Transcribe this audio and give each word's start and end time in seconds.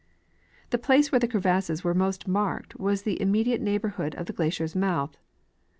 The 0.71 0.79
place 0.79 1.11
where 1.11 1.19
the 1.19 1.27
crevasses 1.27 1.83
were 1.83 1.93
most 1.93 2.27
marked 2.27 2.79
was 2.79 3.03
the 3.03 3.21
im 3.21 3.31
mediate 3.31 3.61
neighborhood 3.61 4.15
of 4.15 4.25
the 4.25 4.33
glacier's 4.33 4.75
mouth. 4.75 5.15